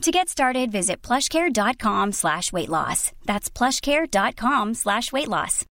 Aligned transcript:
To 0.00 0.10
get 0.10 0.30
started, 0.30 0.72
visit 0.72 1.02
plushcare.com 1.02 2.12
slash 2.12 2.54
weight 2.54 2.70
loss. 2.70 3.12
That's 3.26 3.50
plushcare.com 3.50 4.74
slash 4.74 5.12
weight 5.12 5.28
loss. 5.28 5.66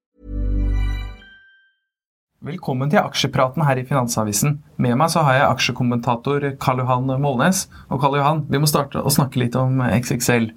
Velkommen 2.41 2.88
til 2.92 3.00
aksjepraten 3.00 3.64
her 3.64 3.77
i 3.80 3.84
Finansavisen. 3.84 4.62
Med 4.80 4.97
meg 5.00 5.12
så 5.12 5.27
har 5.27 5.36
jeg 5.36 5.50
aksjekommentator 5.50 6.47
Karl 6.61 6.80
Johan 6.80 7.12
Målnes. 7.20 7.67
Og 7.92 8.00
Karl 8.00 8.17
Johan, 8.17 8.42
vi 8.48 8.61
må 8.61 8.69
starte 8.69 9.05
å 9.05 9.12
snakke 9.12 9.42
litt 9.42 9.56
om 9.61 9.84
XXL. 9.84 10.50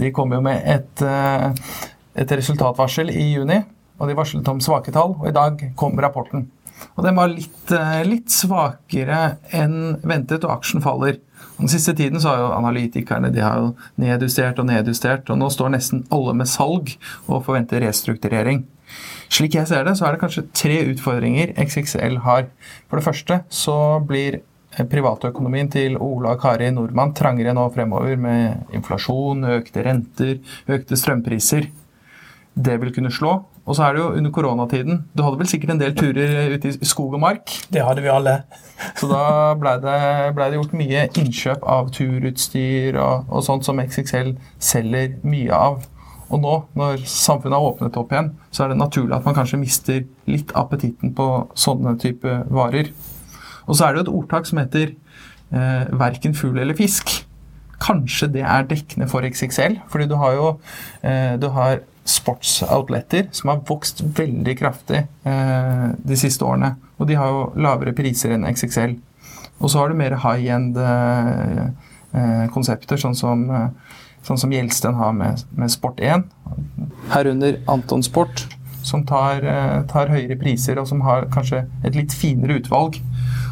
De 0.00 0.12
kom 0.16 0.32
jo 0.32 0.40
med 0.40 0.64
et, 0.64 1.04
eh, 1.04 1.52
et 2.24 2.36
resultatvarsel 2.40 3.12
i 3.12 3.34
juni, 3.34 3.60
og 4.00 4.08
de 4.08 4.16
varslet 4.16 4.48
om 4.48 4.64
svake 4.64 4.92
tall. 4.96 5.16
Og 5.20 5.28
i 5.28 5.36
dag 5.36 5.60
kom 5.76 5.96
rapporten. 6.00 6.48
Og 6.96 7.04
den 7.04 7.16
var 7.16 7.32
litt, 7.32 7.72
eh, 7.72 8.02
litt 8.04 8.32
svakere 8.32 9.38
enn 9.52 10.00
ventet, 10.02 10.44
og 10.44 10.58
aksjen 10.58 10.82
faller. 10.84 11.18
Den 11.58 11.68
siste 11.68 11.94
tiden 11.96 12.20
så 12.20 12.32
har 12.32 12.38
jo 12.38 12.52
analytikerne 12.56 13.32
de 13.32 13.40
har 13.40 13.56
jo 13.60 13.74
nedjustert 14.00 14.58
og 14.58 14.66
nedjustert, 14.66 15.30
og 15.30 15.38
nå 15.38 15.50
står 15.52 15.74
nesten 15.76 16.04
alle 16.10 16.34
med 16.34 16.48
salg 16.48 16.96
og 17.28 17.44
forventer 17.44 17.84
restrukturering. 17.84 18.64
Slik 19.30 19.54
jeg 19.54 19.68
ser 19.70 19.84
det, 19.86 19.96
så 19.98 20.06
er 20.06 20.16
det 20.16 20.22
kanskje 20.24 20.48
tre 20.56 20.78
utfordringer 20.90 21.52
XXL 21.54 22.22
har. 22.24 22.48
For 22.88 22.98
det 22.98 23.06
første 23.06 23.42
så 23.48 23.76
blir 24.06 24.40
privatøkonomien 24.90 25.70
til 25.70 25.96
Ola 25.98 26.34
og 26.34 26.42
Kari 26.42 26.70
Nordmann 26.74 27.14
trangere 27.14 27.54
nå 27.54 27.66
fremover 27.74 28.18
med 28.18 28.74
inflasjon, 28.76 29.46
økte 29.58 29.84
renter, 29.86 30.38
økte 30.70 30.98
strømpriser. 30.98 31.68
Det 32.54 32.76
vil 32.82 32.94
kunne 32.94 33.12
slå. 33.14 33.36
Og 33.70 33.76
så 33.78 33.84
er 33.86 33.94
det 33.94 34.00
jo 34.02 34.08
under 34.18 34.32
koronatiden. 34.34 35.04
Du 35.14 35.22
hadde 35.22 35.38
vel 35.38 35.46
sikkert 35.46 35.70
en 35.76 35.80
del 35.80 35.92
turer 35.94 36.50
ute 36.50 36.72
i 36.72 36.88
skog 36.90 37.14
og 37.14 37.22
mark? 37.22 37.52
Det 37.70 37.84
hadde 37.86 38.02
vi 38.02 38.10
alle. 38.10 38.40
Så 38.98 39.06
da 39.06 39.54
blei 39.60 39.76
det, 39.78 39.94
ble 40.34 40.48
det 40.50 40.58
gjort 40.58 40.74
mye 40.80 41.04
innkjøp 41.20 41.62
av 41.76 41.92
turutstyr 41.94 42.98
og, 42.98 43.30
og 43.30 43.44
sånt 43.46 43.68
som 43.68 43.78
XXL 43.78 44.32
selger 44.58 45.14
mye 45.22 45.54
av. 45.54 45.84
Og 46.30 46.42
nå, 46.42 46.56
når 46.78 47.04
samfunnet 47.10 47.58
har 47.58 47.68
åpnet 47.68 47.98
opp 47.98 48.10
igjen, 48.14 48.32
så 48.50 48.64
er 48.64 48.72
det 48.72 48.80
naturlig 48.80 49.16
at 49.16 49.26
man 49.26 49.36
kanskje 49.38 49.60
mister 49.62 50.02
litt 50.30 50.50
appetitten 50.58 51.14
på 51.14 51.28
sånne 51.58 51.94
type 52.02 52.36
varer. 52.50 52.90
Og 53.66 53.78
så 53.78 53.86
er 53.86 53.94
det 53.94 54.00
jo 54.02 54.06
et 54.08 54.14
ordtak 54.18 54.50
som 54.50 54.58
heter 54.62 54.92
eh, 55.54 55.86
'verken 55.94 56.34
fugl 56.34 56.58
eller 56.58 56.78
fisk'. 56.78 57.20
Kanskje 57.80 58.28
det 58.34 58.42
er 58.42 58.66
dekkende 58.68 59.08
for 59.08 59.26
XXL, 59.26 59.78
fordi 59.88 60.06
du 60.10 60.16
har 60.20 60.34
jo 60.36 60.48
eh, 61.02 61.38
du 61.40 61.48
har 61.54 61.80
sportsoutletter 62.08 63.28
som 63.36 63.52
har 63.52 63.62
vokst 63.68 64.02
veldig 64.02 64.56
kraftig 64.58 65.04
eh, 65.28 65.86
de 65.96 66.18
siste 66.18 66.44
årene. 66.44 66.74
Og 66.98 67.08
de 67.08 67.16
har 67.18 67.30
jo 67.32 67.46
lavere 67.60 67.94
priser 67.96 68.34
enn 68.34 68.46
XXL. 68.48 68.96
Og 69.60 69.70
så 69.70 69.80
har 69.80 69.90
du 69.90 69.98
mer 69.98 70.16
high-end 70.22 70.78
eh, 70.80 71.66
eh, 72.16 72.46
konsepter, 72.54 73.00
sånn 73.00 73.16
som, 73.16 73.44
eh, 73.52 73.68
sånn 74.26 74.40
som 74.40 74.52
Gjelsten 74.54 74.96
har 74.96 75.12
med, 75.16 75.44
med 75.56 75.72
Sport1. 75.72 76.24
Herunder 77.12 77.60
Anton 77.68 78.04
Sport, 78.06 78.46
som 78.86 79.04
tar, 79.06 79.44
eh, 79.44 79.82
tar 79.90 80.12
høyere 80.12 80.38
priser, 80.40 80.80
og 80.80 80.88
som 80.88 81.04
har 81.04 81.28
kanskje 81.32 81.66
et 81.84 81.96
litt 81.96 82.16
finere 82.16 82.60
utvalg. 82.60 83.00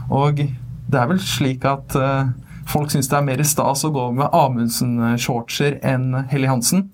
Og 0.09 0.41
det 0.89 1.01
er 1.01 1.11
vel 1.11 1.21
slik 1.21 1.67
at 1.69 1.97
eh, 1.97 2.31
folk 2.69 2.93
syns 2.93 3.11
det 3.13 3.19
er 3.21 3.27
mer 3.27 3.45
stas 3.45 3.85
å 3.85 3.93
gå 3.93 4.09
med 4.17 4.33
Amundsen-shortser 4.33 5.81
enn 5.85 6.15
Helly 6.33 6.49
Hansen. 6.49 6.89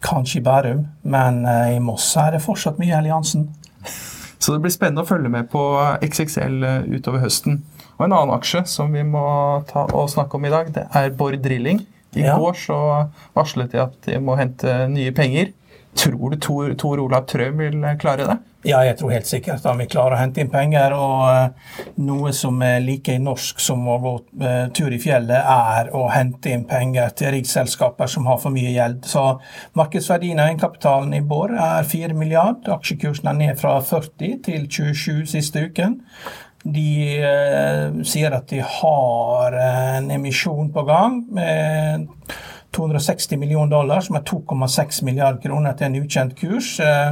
Kanskje 0.00 0.40
i 0.40 0.44
Bærum, 0.44 0.86
men 1.04 1.42
eh, 1.46 1.76
i 1.76 1.80
Moss 1.84 2.14
er 2.16 2.32
det 2.36 2.42
fortsatt 2.44 2.78
mye 2.80 2.94
Helly-Hansen. 2.96 3.48
Så 4.40 4.54
det 4.54 4.62
blir 4.64 4.72
spennende 4.72 5.02
å 5.04 5.08
følge 5.08 5.28
med 5.32 5.50
på 5.52 5.60
XXL 6.00 6.62
eh, 6.64 6.86
utover 6.96 7.20
høsten. 7.20 7.60
Og 7.98 8.06
en 8.06 8.14
annen 8.16 8.32
aksje 8.32 8.62
som 8.70 8.92
vi 8.96 9.02
må 9.04 9.22
ta 9.68 9.82
og 9.92 10.08
snakke 10.08 10.38
om 10.38 10.46
i 10.48 10.52
dag, 10.52 10.70
det 10.72 10.86
er 10.96 11.10
Bård 11.16 11.36
Drilling. 11.44 11.82
I 12.16 12.24
Ja. 12.24 12.38
går 12.40 12.56
så 12.58 12.76
varslet 13.36 13.70
de 13.70 13.78
at 13.84 13.92
de 14.06 14.16
må 14.18 14.34
hente 14.40 14.88
nye 14.90 15.12
penger. 15.14 15.52
Tror 15.98 16.30
du 16.30 16.36
Tor, 16.36 16.74
Tor 16.78 17.00
Olav 17.02 17.26
Trøim 17.26 17.58
vil 17.58 17.82
klare 18.00 18.28
det? 18.28 18.38
Ja, 18.60 18.82
jeg 18.84 18.98
tror 19.00 19.14
helt 19.14 19.28
sikkert 19.28 19.64
at 19.64 19.78
vi 19.78 19.86
klarer 19.88 20.18
å 20.18 20.20
hente 20.20 20.42
inn 20.42 20.50
penger. 20.52 20.92
Og 20.92 21.22
eh, 21.32 21.70
noe 22.04 22.32
som 22.36 22.60
er 22.64 22.82
like 22.84 23.14
norsk 23.22 23.62
som 23.64 23.86
å 23.88 23.96
gå 24.02 24.12
eh, 24.44 24.66
tur 24.76 24.92
i 24.92 25.00
fjellet, 25.00 25.40
er 25.40 25.88
å 25.96 26.04
hente 26.12 26.52
inn 26.52 26.66
penger 26.68 27.14
til 27.16 27.32
riksselskaper 27.38 28.10
som 28.12 28.28
har 28.28 28.36
for 28.42 28.52
mye 28.52 28.74
gjeld. 28.74 29.08
Så 29.08 29.24
markedsverdien 29.80 30.42
av 30.42 30.50
egenkapitalen 30.50 31.16
i 31.16 31.22
Bård 31.24 31.56
er 31.56 31.88
4 31.88 32.16
milliard. 32.18 32.68
Aksjekursen 32.76 33.32
er 33.32 33.40
ned 33.40 33.60
fra 33.60 33.78
40 33.80 34.38
til 34.44 34.68
27 34.68 35.24
siste 35.32 35.64
uken. 35.70 35.96
De 36.60 36.90
eh, 37.16 37.98
sier 38.04 38.36
at 38.36 38.52
de 38.52 38.60
har 38.60 39.56
en 39.64 40.12
emisjon 40.12 40.68
på 40.74 40.84
gang 40.84 41.22
med 41.32 42.10
260 42.76 43.36
millioner 43.36 43.70
dollar, 43.70 44.00
som 44.00 44.16
er 44.16 44.22
2,6 44.22 45.04
milliarder 45.04 45.40
kroner 45.42 45.74
til 45.74 45.88
en 45.88 45.96
ukjent 46.04 46.36
kurs. 46.38 46.68
Eh, 46.80 47.08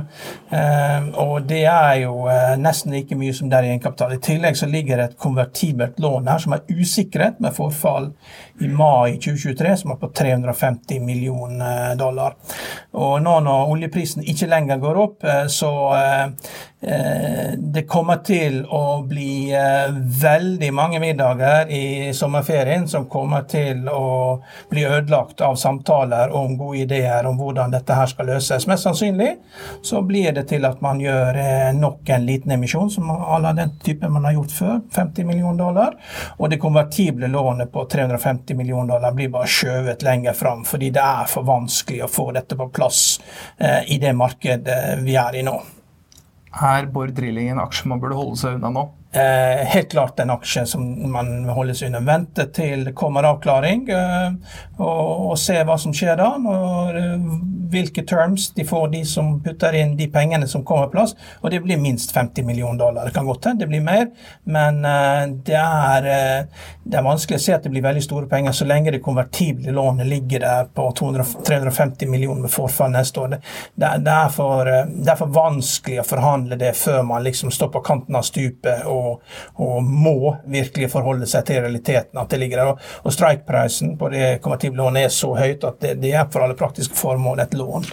eh, 0.54 1.08
og 1.18 1.48
det 1.50 1.64
er 1.66 1.94
jo 2.04 2.28
eh, 2.30 2.54
nesten 2.60 2.94
like 2.94 3.18
mye 3.18 3.34
som 3.34 3.50
det 3.50 3.58
er 3.58 3.66
i 3.66 3.72
egenkapital. 3.72 4.14
I 4.14 4.22
tillegg 4.22 4.58
så 4.58 4.70
ligger 4.70 5.00
det 5.00 5.08
et 5.10 5.18
konvertibelt 5.18 5.98
lån 6.02 6.30
her 6.30 6.44
som 6.44 6.54
er 6.54 6.66
usikret, 6.70 7.40
med 7.42 7.56
forfall 7.56 8.12
i 8.60 8.68
mai 8.68 9.18
2023, 9.18 9.76
som 9.76 9.90
er 9.90 10.00
på 10.00 10.08
350 10.08 11.00
millioner 11.00 11.94
dollar. 11.96 12.34
Og 12.98 13.20
nå 13.22 13.36
når 13.44 13.70
oljeprisen 13.74 14.24
ikke 14.26 14.48
lenger 14.50 14.80
går 14.82 14.98
opp, 15.04 15.24
eh, 15.24 15.44
så 15.52 15.70
eh, 15.94 16.24
eh, 16.80 17.52
det 17.58 17.84
kommer 17.90 18.22
til 18.26 18.62
å 18.64 19.02
bli 19.06 19.50
eh, 19.54 19.92
veldig 20.22 20.70
mange 20.74 21.00
middager 21.02 21.70
i 21.70 22.10
sommerferien 22.16 22.88
som 22.88 23.06
kommer 23.10 23.44
til 23.50 23.86
å 23.92 24.40
bli 24.70 24.86
ødelagt 24.86 25.42
av 25.44 25.58
samtaler 25.60 26.34
om 26.34 26.56
gode 26.58 26.82
ideer 26.86 27.28
om 27.28 27.38
hvordan 27.38 27.74
dette 27.74 27.94
her 27.94 28.10
skal 28.10 28.30
løses. 28.32 28.66
Mest 28.70 28.88
sannsynlig 28.88 29.34
så 29.82 30.02
blir 30.02 30.32
det 30.34 30.48
til 30.50 30.66
at 30.68 30.82
man 30.84 31.02
gjør 31.02 31.38
eh, 31.38 31.70
nok 31.76 32.08
en 32.14 32.26
liten 32.26 32.56
emisjon, 32.56 32.90
som 32.90 33.10
alle 33.12 33.54
den 33.58 33.76
typen 33.84 34.12
man 34.16 34.26
har 34.26 34.38
gjort 34.38 34.56
før, 34.58 34.80
50 34.96 35.28
millioner 35.28 35.58
dollar. 35.58 35.98
Og 36.38 36.50
det 36.50 36.60
konvertible 36.62 37.30
lånet 37.30 37.72
på 37.72 37.84
350 37.90 38.47
millioner 38.56 38.94
dollar 38.94 39.16
blir 39.16 39.32
bare 39.32 39.50
skjøvet 39.50 40.04
lenger 40.06 40.36
fram, 40.36 40.64
fordi 40.68 40.92
det 40.94 41.04
er 41.04 41.28
for 41.30 41.46
vanskelig 41.48 42.04
å 42.04 42.12
få 42.12 42.30
dette 42.36 42.56
på 42.56 42.68
plass 42.72 43.02
eh, 43.56 43.82
i 43.92 43.98
det 44.02 44.14
markedet 44.16 44.98
vi 45.04 45.18
er 45.20 45.40
i 45.40 45.44
nå. 45.46 45.58
Er 46.58 46.88
Bård 46.90 47.12
Drilling 47.16 47.52
en 47.52 47.60
aksje 47.62 47.90
man 47.90 48.00
burde 48.00 48.16
holde 48.18 48.38
seg 48.40 48.56
unna 48.56 48.72
nå? 48.72 48.88
Eh, 49.12 49.64
helt 49.72 49.90
klart 49.90 50.20
en 50.20 50.30
aksje 50.30 50.66
som 50.68 50.82
man 51.12 51.48
holder 51.48 51.76
seg 51.76 51.88
unna. 51.88 52.02
Vente 52.04 52.44
til 52.52 52.84
det 52.88 52.96
kommer 52.96 53.24
avklaring, 53.28 53.86
eh, 53.88 54.56
og, 54.76 55.30
og 55.32 55.38
se 55.40 55.56
hva 55.64 55.78
som 55.80 55.94
skjer 55.96 56.18
da. 56.20 56.34
Når, 56.42 56.98
eh, 57.00 57.30
hvilke 57.70 58.02
terms 58.02 58.50
de 58.56 58.64
får, 58.64 58.88
de 58.88 59.04
som 59.04 59.36
putter 59.42 59.76
inn 59.78 59.96
de 59.96 60.08
pengene 60.12 60.48
som 60.48 60.64
kommer 60.64 60.90
plass. 60.92 61.14
Og 61.40 61.50
det 61.50 61.60
blir 61.64 61.80
minst 61.80 62.12
50 62.14 62.46
millioner 62.46 62.78
dollar. 62.78 63.04
Det 63.04 63.14
kan 63.14 63.26
godt 63.26 63.44
hende 63.44 63.64
det 63.64 63.70
blir 63.70 63.84
mer, 63.84 64.06
men 64.44 64.84
eh, 64.84 65.24
det, 65.46 65.58
er, 65.58 66.08
eh, 66.12 66.66
det 66.84 66.98
er 66.98 67.06
vanskelig 67.06 67.38
å 67.38 67.44
se 67.44 67.56
at 67.56 67.64
det 67.66 67.72
blir 67.72 67.84
veldig 67.84 68.04
store 68.04 68.28
penger 68.30 68.54
så 68.56 68.66
lenge 68.68 68.94
det 68.94 69.02
konvertible 69.04 69.74
lånet 69.74 70.08
ligger 70.08 70.44
der 70.44 70.68
på 70.74 70.88
200, 70.98 71.26
350 71.46 72.10
millioner 72.10 72.46
med 72.46 72.52
forfall 72.52 72.92
neste 72.94 73.20
år. 73.20 73.36
Det, 73.74 73.92
det, 74.04 74.14
er 74.14 74.32
for, 74.34 74.70
eh, 74.70 74.86
det 74.88 75.12
er 75.12 75.20
for 75.20 75.34
vanskelig 75.34 76.00
å 76.02 76.06
forhandle 76.08 76.58
det 76.60 76.74
før 76.78 77.02
man 77.08 77.24
liksom 77.26 77.52
står 77.54 77.72
på 77.74 77.84
kanten 77.86 78.18
av 78.18 78.26
stupet 78.26 78.86
og, 78.88 79.24
og 79.60 79.82
må 79.84 80.36
virkelig 80.46 80.90
forholde 80.92 81.28
seg 81.28 81.46
til 81.48 81.62
realiteten 81.64 82.20
at 82.20 82.30
det 82.32 82.40
ligger 82.42 82.62
der. 82.62 82.72
Og, 82.72 82.86
og 83.04 83.14
strikeprisen 83.14 83.96
på 83.98 84.12
det 84.14 84.26
konvertible 84.44 84.82
lånet 84.82 85.08
er 85.08 85.14
så 85.14 85.34
høyt 85.36 85.66
at 85.66 85.80
det, 85.82 85.96
det 86.02 86.14
er 86.14 86.28
for 86.32 86.44
alle 86.44 86.58
praktiske 86.58 86.96
formål 86.98 87.42
et 87.44 87.57
lån. 87.58 87.84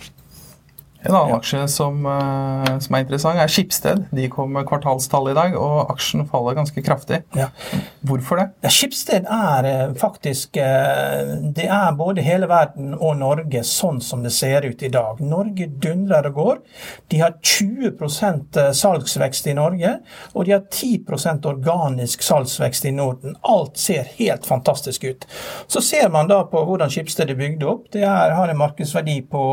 En 1.05 1.13
annen 1.15 1.35
aksje 1.35 1.67
som, 1.69 2.05
eh, 2.05 2.79
som, 2.79 2.95
er 2.95 3.03
interessant, 3.03 3.37
er 3.37 3.51
Skipsted. 3.51 4.05
De 4.15 4.25
kom 4.33 4.53
med 4.55 4.65
kvartalstall 4.65 5.29
i 5.29 5.35
dag, 5.37 5.53
og 5.59 5.91
aksjen 5.93 6.25
faller 6.29 6.57
ganske 6.57 6.81
kraftig. 6.81 7.21
Ja. 7.37 7.51
Hvorfor 8.05 8.41
det? 8.41 8.47
Ja, 8.65 8.71
Skipsted 8.73 9.27
er 9.29 9.67
eh, 9.69 9.93
faktisk 10.01 10.57
eh, 10.57 11.35
Det 11.55 11.67
er 11.69 11.97
både 11.97 12.25
hele 12.25 12.49
verden 12.49 12.95
og 12.95 13.19
Norge 13.19 13.61
sånn 13.67 14.01
som 14.01 14.23
det 14.25 14.33
ser 14.33 14.65
ut 14.65 14.81
i 14.81 14.89
dag. 14.93 15.21
Norge 15.21 15.67
dundrer 15.69 16.31
og 16.31 16.39
går. 16.39 16.63
De 17.13 17.21
har 17.21 17.37
20% 17.37 18.57
salgsvekst 18.73 19.51
i 19.51 19.55
Norge, 19.57 19.93
og 20.33 20.49
de 20.49 20.55
har 20.55 20.65
10% 20.65 21.45
organisk 21.49 22.25
salgsvekst 22.25 22.89
i 22.89 22.95
Norden. 22.97 23.37
Alt 23.45 23.77
ser 23.77 24.09
helt 24.17 24.49
fantastisk 24.49 25.05
ut. 25.05 25.29
Så 25.67 25.85
ser 25.85 26.09
man 26.09 26.31
da 26.31 26.41
på 26.49 26.65
hvordan 26.65 26.89
Skipsted 26.89 27.29
er 27.29 27.37
bygd 27.37 27.69
opp. 27.69 27.85
Det 27.93 28.01
er, 28.01 28.33
har 28.33 28.49
en 28.49 28.61
markedsverdi 28.63 29.19
på 29.29 29.45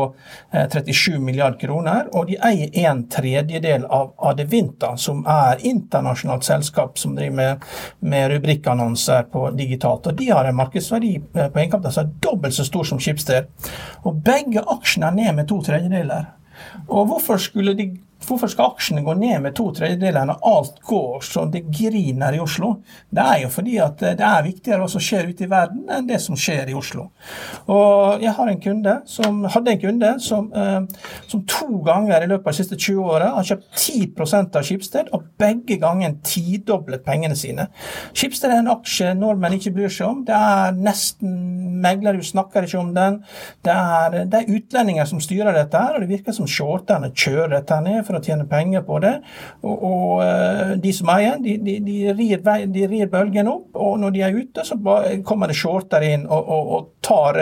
37 0.49 1.21
milliarder 1.21 1.42
milliard 1.43 1.59
kroner, 1.59 2.07
og 2.13 2.27
de 2.27 2.37
eier 2.37 2.69
en 2.87 3.07
tredjedel 3.09 3.85
av 3.85 4.13
Adevinta, 4.17 4.95
som 4.97 5.25
er 5.25 5.59
internasjonalt 5.65 6.43
selskap 6.43 6.97
som 6.97 7.15
driver 7.15 7.35
med, 7.35 7.65
med 7.99 8.31
rubrikkannonser 8.31 9.23
på 9.31 9.51
digitalt. 9.51 10.07
Og 10.07 10.15
De 10.15 10.29
har 10.31 10.45
en 10.45 10.55
markedsverdi 10.55 11.15
eh, 11.17 11.49
på 11.49 11.59
egenkapital 11.59 11.91
som 11.91 12.05
er 12.05 12.13
dobbelt 12.23 12.55
så 12.55 12.65
stor 12.65 12.83
som 12.83 12.99
Schibsted. 12.99 13.47
Og 14.03 14.21
begge 14.23 14.63
aksjene 14.63 15.09
er 15.09 15.17
ned 15.17 15.35
med 15.35 15.47
to 15.47 15.61
tredjedeler. 15.61 16.31
Og 16.87 17.07
hvorfor 17.07 17.37
skulle 17.37 17.75
de 17.75 17.91
Hvorfor 18.23 18.51
skal 18.51 18.71
aksjene 18.71 19.03
gå 19.03 19.15
ned 19.19 19.41
med 19.43 19.55
to 19.57 19.69
tredjedeler 19.75 20.27
når 20.29 20.43
alt 20.47 20.79
går 20.87 21.23
så 21.25 21.45
det 21.51 21.65
griner 21.67 22.35
i 22.37 22.41
Oslo? 22.43 22.75
Det 23.13 23.23
er 23.23 23.41
jo 23.43 23.51
fordi 23.53 23.77
at 23.83 24.03
det 24.03 24.27
er 24.27 24.45
viktigere 24.45 24.81
hva 24.83 24.89
som 24.91 25.03
skjer 25.03 25.29
ute 25.31 25.45
i 25.45 25.51
verden, 25.51 25.83
enn 25.91 26.07
det 26.07 26.19
som 26.23 26.37
skjer 26.39 26.71
i 26.71 26.77
Oslo. 26.77 27.09
Og 27.71 28.21
Jeg 28.23 28.33
har 28.37 28.49
en 28.49 28.61
kunde 28.61 28.93
som, 29.09 29.43
hadde 29.51 29.73
en 29.73 29.81
kunde 29.81 30.11
som, 30.23 30.49
eh, 30.55 30.81
som 31.27 31.43
to 31.49 31.81
ganger 31.85 32.23
i 32.23 32.29
løpet 32.31 32.47
av 32.47 32.53
de 32.53 32.61
siste 32.61 32.77
20 32.79 33.11
åra 33.15 33.31
har 33.35 33.47
kjøpt 33.47 33.67
10% 33.75 34.55
av 34.55 34.67
Skipsted, 34.67 35.11
og 35.13 35.27
begge 35.39 35.77
ganger 35.81 36.15
tidoblet 36.23 37.03
pengene 37.05 37.35
sine. 37.35 37.67
Skipsted 38.13 38.51
er 38.51 38.61
en 38.61 38.71
aksje 38.73 39.13
nordmenn 39.17 39.57
ikke 39.57 39.73
bryr 39.75 39.91
seg 39.91 40.07
om. 40.09 40.23
Det 40.27 40.35
er 40.37 40.77
nesten 40.77 41.33
meglerhus 41.83 42.31
snakker 42.33 42.67
ikke 42.67 42.79
om 42.79 42.93
den. 42.95 43.19
Det 43.65 43.73
er, 43.73 44.17
det 44.29 44.39
er 44.39 44.53
utlendinger 44.57 45.09
som 45.09 45.21
styrer 45.23 45.55
dette, 45.55 45.79
her, 45.79 45.97
og 45.97 46.03
det 46.03 46.11
virker 46.11 46.35
som 46.35 46.49
shorterne 46.49 47.11
kjører 47.11 47.57
dette 47.57 47.79
ned 47.83 48.03
for 48.07 48.12
å 48.17 48.23
tjene 48.23 48.47
penger 48.49 48.83
på 48.87 48.99
det. 49.03 49.13
Og, 49.63 49.83
og 49.89 50.23
eh, 50.25 50.73
de 50.83 50.93
som 50.95 51.11
eier, 51.13 51.37
de, 51.41 51.57
de, 51.63 51.77
de, 51.83 51.97
rir, 52.13 53.07
bølgen 53.11 53.49
opp, 53.51 53.75
og 53.75 53.99
når 54.01 54.15
de 54.15 54.23
er 54.25 54.37
ute, 54.37 54.65
så 54.65 54.77
kommer 55.25 55.51
det 55.51 55.57
shorter 55.57 56.05
inn 56.07 56.25
og, 56.27 56.41
og, 56.41 56.73
og 56.77 56.89
tar 57.03 57.39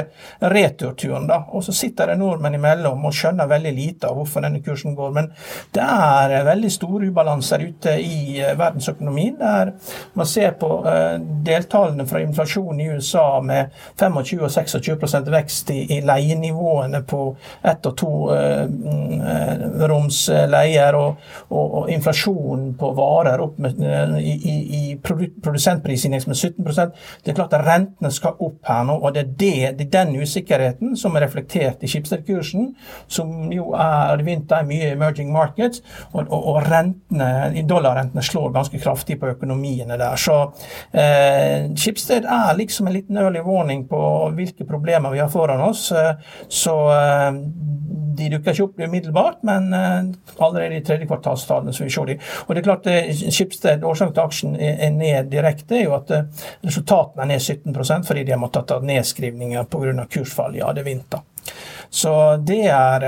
returturen. 0.52 1.28
da, 1.30 1.42
Og 1.52 1.64
så 1.66 1.76
sitter 1.76 2.12
det 2.12 2.20
nordmenn 2.22 2.58
imellom 2.58 3.06
og 3.08 3.16
skjønner 3.16 3.50
veldig 3.50 3.74
lite 3.76 4.10
av 4.10 4.20
hvorfor 4.20 4.46
denne 4.46 4.64
kursen 4.66 4.96
går. 4.98 5.14
Men 5.18 5.32
det 5.76 5.86
er 5.86 6.48
veldig 6.48 6.74
store 6.74 7.12
ubalanser 7.12 7.66
ute 7.68 7.98
i 8.02 8.40
eh, 8.42 8.56
verdensøkonomien. 8.60 9.38
der 9.40 9.74
Man 10.14 10.28
ser 10.28 10.56
på 10.60 10.70
deltallene 11.46 12.06
fra 12.08 12.22
inflasjonen 12.22 12.82
i 12.82 12.90
USA 12.96 13.42
med 13.42 13.72
25 14.00 14.42
og 14.46 14.52
26 14.52 15.32
vekst 15.32 15.72
i, 15.72 15.80
i 15.98 16.02
leienivåene 16.06 17.02
på 17.08 17.22
ett 17.64 17.86
og 17.86 17.98
to 17.98 18.12
uh, 18.32 19.88
roms 19.90 20.24
leier, 20.62 20.98
og, 20.98 21.20
og, 21.50 21.66
og, 21.82 21.90
inflasjonen 21.92 22.74
på 22.80 22.92
varer 22.98 23.44
opp 23.44 23.60
med, 23.62 23.82
i, 24.22 24.36
i, 24.36 24.56
i 24.78 24.84
produsentprisindeks 25.02 26.28
med 26.30 26.38
17% 26.38 26.96
Det 27.24 27.34
er 27.34 27.38
klart 27.38 27.56
at 27.58 27.66
rentene 27.66 28.12
skal 28.14 28.40
opp 28.40 28.62
her 28.68 28.86
nå, 28.88 28.98
og 29.02 29.16
det 29.16 29.26
er, 29.26 29.32
det, 29.42 29.54
det 29.80 29.88
er 29.88 29.94
den 29.98 30.22
usikkerheten 30.22 30.96
som 31.00 31.16
er 31.16 31.26
reflektert 31.26 31.84
i 31.84 31.90
Schibsted-kursen, 31.92 32.72
som 33.12 33.52
jo 33.54 33.72
er 33.78 34.22
vinter 34.26 34.66
mye 34.68 34.92
emerging 34.96 35.32
markets, 35.34 35.82
og, 36.14 36.30
og 36.32 36.62
rentene, 36.68 37.64
dollarrentene 37.68 38.24
slår 38.26 38.54
ganske 38.56 38.82
kraftig 38.82 39.20
på 39.22 39.32
økonomiene 39.34 39.98
der. 40.00 40.20
Så 40.20 40.38
eh, 40.92 41.72
Schibsted 41.76 42.28
er 42.30 42.58
liksom 42.58 42.88
en 42.88 42.96
liten 42.96 43.18
early 43.22 43.44
warning 43.46 43.88
på 43.90 44.02
hvilke 44.38 44.68
problemer 44.68 45.14
vi 45.14 45.22
har 45.24 45.30
foran 45.30 45.64
oss. 45.70 45.90
Eh, 45.92 46.14
så 46.50 46.76
eh, 46.96 47.32
de 48.18 48.30
dukker 48.34 48.54
ikke 48.54 48.68
opp 48.68 48.82
umiddelbart, 48.82 49.42
men 49.48 49.72
eh, 49.76 50.12
allerede 50.52 50.80
i 50.80 50.86
tredje 50.86 51.10
kvartalstallene 51.10 51.74
som 51.74 51.88
vi 51.88 51.94
ser 51.96 52.12
de. 52.12 52.20
Og 52.46 52.54
det 52.54 52.62
er 52.62 52.68
klart, 52.70 52.88
Skipsted, 52.92 53.32
Schibsted, 53.32 53.84
Årsaken 53.88 54.14
til 54.16 54.24
aksjen 54.24 54.56
er 54.60 54.94
ned 54.96 55.32
direkte, 55.32 55.80
er 55.80 55.88
jo 55.88 55.98
at 55.98 56.14
eh, 56.16 56.46
resultatene 56.66 57.26
er 57.26 57.34
ned 57.34 57.42
17 57.42 58.06
fordi 58.08 58.24
de 58.24 58.36
har 58.36 58.42
måttet 58.42 58.68
ta 58.68 58.80
nedskrivninger 58.80 59.68
pga. 59.72 60.06
kursfall 60.12 60.56
i 60.56 60.84
vinter. 60.84 61.22
Så 61.90 62.38
det 62.38 62.68
er, 62.68 63.04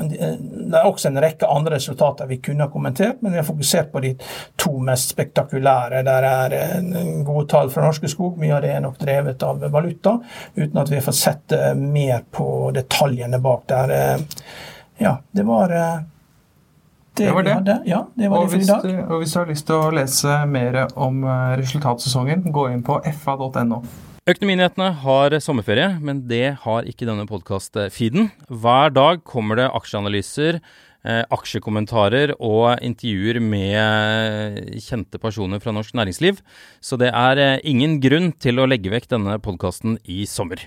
det 0.00 0.78
er 0.78 0.86
også 0.88 1.10
en 1.10 1.20
rekke 1.22 1.46
andre 1.46 1.76
resultater 1.76 2.26
vi 2.26 2.40
kunne 2.42 2.66
ha 2.66 2.72
kommentert, 2.72 3.20
men 3.20 3.32
vi 3.32 3.38
har 3.38 3.46
fokusert 3.46 3.92
på 3.92 4.00
de 4.02 4.14
to 4.58 4.72
mest 4.82 5.12
spektakulære. 5.14 6.02
Der 6.06 6.26
er 6.26 6.56
gode 7.26 7.46
tall 7.52 7.70
fra 7.70 7.84
Norske 7.86 8.10
Skog, 8.10 8.40
mye 8.40 8.56
av 8.56 8.64
det 8.64 8.72
er 8.74 8.82
nok 8.82 8.98
drevet 8.98 9.46
av 9.46 9.62
valuta, 9.70 10.16
uten 10.56 10.82
at 10.82 10.90
vi 10.90 11.04
fått 11.04 11.20
sett 11.20 11.56
mer 11.78 12.26
på 12.26 12.48
detaljene 12.74 13.38
bak 13.44 13.68
der. 13.70 13.96
Ja, 14.98 15.18
det 15.30 15.46
var 15.46 15.78
det, 17.16 17.26
det 17.26 17.34
var 17.34 17.46
det. 17.46 17.54
det. 17.66 17.76
Ja, 17.88 18.02
det 18.16 18.28
var 18.30 18.38
og, 18.38 18.44
det 18.44 18.50
for 18.50 18.58
hvis, 18.58 18.68
i 18.68 18.72
dag. 18.72 18.98
og 19.10 19.22
hvis 19.22 19.32
du 19.32 19.38
har 19.38 19.48
lyst 19.50 19.66
til 19.68 19.78
å 19.78 19.92
lese 19.94 20.40
mer 20.50 20.82
om 20.94 21.22
eh, 21.24 21.54
resultatsesongen, 21.62 22.44
gå 22.52 22.68
inn 22.74 22.84
på 22.86 22.98
fa.no. 23.22 23.80
Økonominyhetene 24.26 24.90
har 25.04 25.36
sommerferie, 25.38 25.92
men 26.02 26.24
det 26.26 26.56
har 26.64 26.88
ikke 26.90 27.06
denne 27.06 27.28
podkast-feeden. 27.30 28.32
Hver 28.50 28.90
dag 28.90 29.22
kommer 29.22 29.60
det 29.60 29.68
aksjeanalyser, 29.70 30.58
eh, 31.06 31.22
aksjekommentarer 31.30 32.34
og 32.36 32.82
intervjuer 32.82 33.38
med 33.40 34.80
kjente 34.82 35.22
personer 35.22 35.62
fra 35.62 35.72
norsk 35.76 35.94
næringsliv, 35.94 36.42
så 36.82 36.98
det 36.98 37.12
er 37.14 37.42
eh, 37.42 37.60
ingen 37.62 38.00
grunn 38.02 38.32
til 38.34 38.58
å 38.58 38.66
legge 38.66 38.90
vekk 38.90 39.12
denne 39.14 39.38
podkasten 39.38 40.00
i 40.04 40.24
sommer. 40.26 40.66